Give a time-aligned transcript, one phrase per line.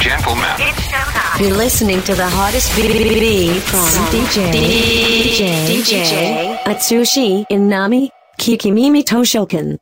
[0.00, 0.48] gentlemen.
[1.38, 8.08] You're listening to the hottest BBB from DJ DJ DJ Atsushi Inami
[8.38, 9.78] Kikimimi Toshokan.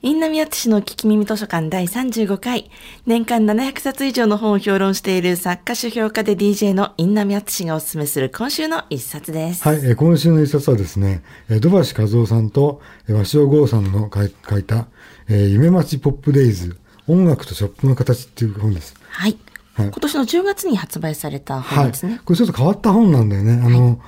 [0.00, 2.70] インナミアツシの聞き耳図書館第35回、
[3.04, 9.64] 年間700冊以上の本を評論している作家書評家で DJ のインナミアツシがおすすめする今週の一冊です。
[9.64, 14.86] はい、えー今週の一冊はですね、えー土橋和夫さんとえー鷲尾剛さんの書い書いた、
[15.28, 16.78] えー夢町ポップデイズ、
[17.08, 18.94] 音楽とショップの形っていう本です。
[19.10, 19.36] はい。
[19.74, 21.78] はい今年の10月に発売されたはい。
[21.78, 22.20] 本ですね。
[22.24, 23.62] これちょっと変わった本なんだよね。
[23.64, 24.00] あの、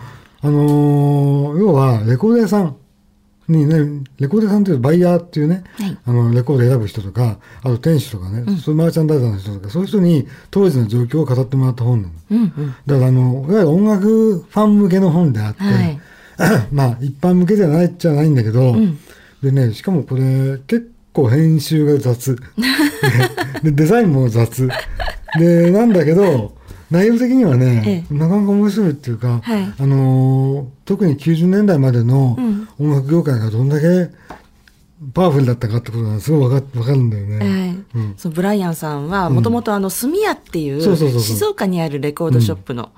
[0.42, 2.76] あのー要は、レコード屋さん
[3.48, 12.14] にね、レコード屋さんというバイヤーっていうね、はいあの、レコード選ぶ人とか、あと店主とかね、そういうマーチャンダイザーの人とか、そういう人に当時の状況を語ってもらった本なの。
[12.30, 12.74] うんうん。
[12.86, 16.00] だからあの、いわゆる音楽ファン向けの本であって、はい
[16.72, 18.74] まあ一般向けじゃないっちゃないんだけど、
[19.42, 22.36] でね、しかもこれ結構編集が雑。
[23.62, 24.68] でデザインも雑。
[25.38, 26.54] で、なんだけど、
[26.90, 34.10] 内容的にはね、えなかなか面白いっていうか、はいあのー特に90年代までのん音楽業界がどんだけ
[35.14, 37.38] パワフルだったかってことがすごいわかわかるんだよね。
[37.38, 37.48] はい
[37.94, 40.80] うんそうブライアンさんはもともとあの住屋っていう
[41.20, 42.90] 静岡にあるレコードショップの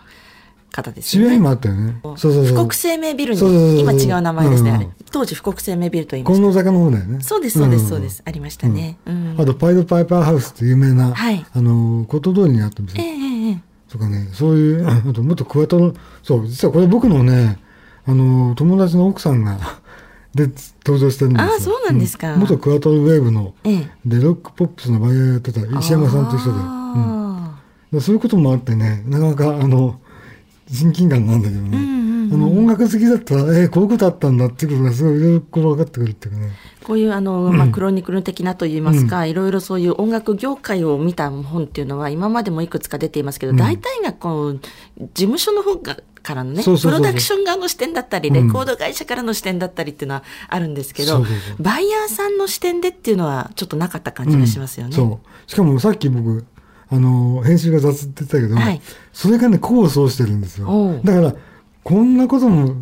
[0.70, 1.26] 方ですよね。
[1.26, 2.00] 渋谷にもあったよね。
[2.02, 2.46] そうそうそう。
[2.46, 6.36] 富国生命ビルに今違う名前ですね、うんあれ当時富国生命ビルと言いました。
[6.36, 7.20] 近能坂の方だよね。
[7.20, 9.36] そうですそうですんそうです、ありましたね、うん。
[9.38, 11.46] あと、パイドパイパーハウスって有名な、はい。
[11.52, 13.04] あの、こと通りにあったんですよ。
[13.04, 13.62] ええええ。
[13.90, 17.58] とかね、そういう、 あと、もっとクワトロ、そう、実はこれ僕のね、
[18.06, 19.58] あの、友達の奥さんが、
[20.34, 20.48] で、
[20.84, 21.54] 登場してるんですよ。
[21.56, 22.34] あそうなんですか。
[22.34, 23.90] う元クワトロウェーブの、ええ。
[24.06, 26.58] で、ロックポップスのバイヤーやってた石山さんという人で、
[27.92, 28.00] うん。
[28.00, 30.00] そういうこともあってね、なかなか、あの、
[30.70, 32.01] 親近感なんだけどね、
[32.32, 36.52] あの、音楽好きだったら、えーこういうことあったんだっていうことがすごいいろいろこう分かってくるっていうかね。
[36.82, 44.60] ーこういうあの、まあ、クロニクル的なといいますか、いろいろそういう音楽業界を見た本っていうのは今までもいくつか出ていますけど、大体がこう
[44.98, 51.62] 事務所の方がからのねプロダクション側の視点だったりレコード会社からの視点だったりっていうのはあるんですけど、そうそうそう。
[51.62, 54.94] バイヤーさんの視点でっていうのはちょっとなかった感じがしますよね。
[54.94, 55.50] そう。
[55.50, 56.44] しかもさっき僕、
[56.90, 58.80] あの、編集が雑って言ったけど、はい。
[59.12, 61.00] それがね、功を奏してるんですよ。
[61.04, 61.34] だから、
[61.84, 62.74] こんなことも、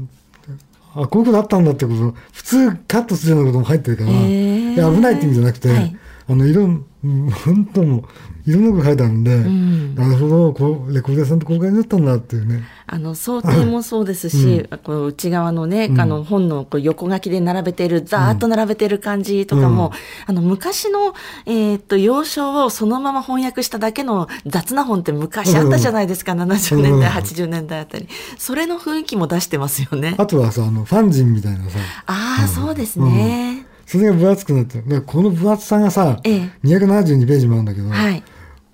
[0.94, 5.96] あ、こういうことあったんだってこと、普通カットするようなことも入ってるから、危ないって意味じゃなくて、はい。
[6.28, 12.62] あの、いろん本当もう、いろんなこと書いてあるんで、んなるほど、こう、レコード屋さんってこういう感じだったんだっていうね。
[12.92, 19.92] あの想定もそうですし、この内側のね、あの本のこう横書きで並べている、ざーっと並べている感じとかも、
[20.26, 21.14] あの昔の、
[21.46, 28.08] えーっと要所をそのまま翻訳しただけの雑な本って昔あったじゃないですか、70年代、うん80年代あたり。
[28.38, 30.16] それの雰囲気も出してますよね。
[30.18, 33.59] あとはさ、あの、ファンジンみたいなさ、ああ、そうですね。
[33.90, 36.50] それが分厚くなってこの分厚さがさ、ええ。
[36.62, 38.22] 272ページもあるんだけど、はい。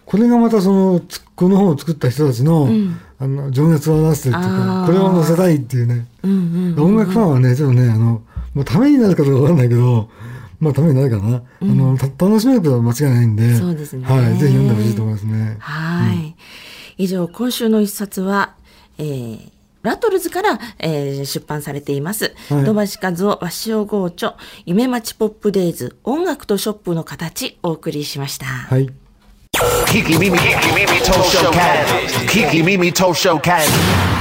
[0.05, 2.69] これがまたそのつこの本を作った人たちの,、
[3.19, 6.85] あの情熱を表してるっていうかこれを載せたいっていうね、うんうん。
[6.85, 8.21] 音楽ファンはねちょっとねあの、
[8.53, 10.11] まあ、ためになるかどうかわかんないけど
[10.61, 14.05] まあためになるかな、あのた楽しめることは間違いないんでそうですね。
[14.07, 15.57] はい、ぜひ読んでほしいと思いますね。
[15.61, 16.37] はい。
[16.99, 18.55] 以上、今週の一冊は、
[18.99, 19.51] えー、
[19.87, 22.35] ラトルズから、えー出版されています。
[22.51, 28.47] はい土橋和夫、鷲尾豪著、夢町ポップデイズ、音楽とショップの形、お送りしました。
[28.47, 28.91] はい
[29.87, 31.87] Kiki Mimi, Kiki Mimi Tosho Cat.
[32.29, 34.16] Kiki Mimi Tosho Cat.